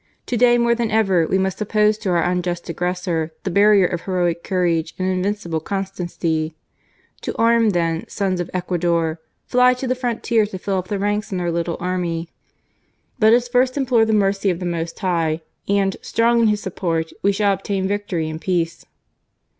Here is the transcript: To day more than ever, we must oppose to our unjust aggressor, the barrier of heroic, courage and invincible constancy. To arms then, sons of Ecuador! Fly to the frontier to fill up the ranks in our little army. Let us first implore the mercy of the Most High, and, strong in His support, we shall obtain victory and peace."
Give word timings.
To 0.25 0.35
day 0.35 0.57
more 0.57 0.73
than 0.73 0.89
ever, 0.89 1.27
we 1.27 1.37
must 1.37 1.61
oppose 1.61 1.95
to 1.99 2.09
our 2.09 2.23
unjust 2.23 2.67
aggressor, 2.69 3.33
the 3.43 3.51
barrier 3.51 3.85
of 3.85 4.01
heroic, 4.01 4.43
courage 4.43 4.95
and 4.97 5.07
invincible 5.07 5.59
constancy. 5.59 6.55
To 7.21 7.37
arms 7.37 7.73
then, 7.73 8.07
sons 8.07 8.39
of 8.39 8.49
Ecuador! 8.51 9.19
Fly 9.45 9.75
to 9.75 9.85
the 9.85 9.93
frontier 9.93 10.47
to 10.47 10.57
fill 10.57 10.79
up 10.79 10.87
the 10.87 10.97
ranks 10.97 11.31
in 11.31 11.39
our 11.39 11.51
little 11.51 11.77
army. 11.79 12.29
Let 13.19 13.33
us 13.33 13.47
first 13.47 13.77
implore 13.77 14.05
the 14.05 14.11
mercy 14.11 14.49
of 14.49 14.57
the 14.59 14.65
Most 14.65 14.97
High, 14.97 15.41
and, 15.69 15.95
strong 16.01 16.39
in 16.41 16.47
His 16.47 16.61
support, 16.61 17.11
we 17.21 17.31
shall 17.31 17.53
obtain 17.53 17.87
victory 17.87 18.27
and 18.27 18.41
peace." 18.41 18.87